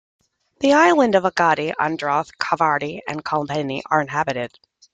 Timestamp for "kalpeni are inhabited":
3.23-4.51